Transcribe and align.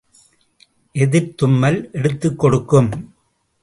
எதிர்த்தும்மல் 0.93 1.91
எடுத்துக் 1.91 2.39
கொடுக்கும். 2.39 3.13